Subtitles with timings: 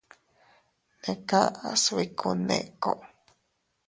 [1.01, 2.91] Neʼe kaʼas biku Nneeko.